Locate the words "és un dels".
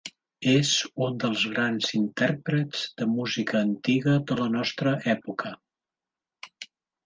0.51-1.43